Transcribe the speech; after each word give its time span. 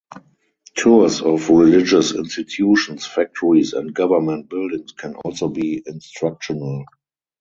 Tours 0.73 1.21
of 1.21 1.47
religious 1.51 2.15
institutions, 2.15 3.05
factories, 3.05 3.73
and 3.73 3.93
government 3.93 4.49
buildings 4.49 4.93
can 4.93 5.13
also 5.23 5.47
be 5.47 5.83
instructional. 5.85 6.85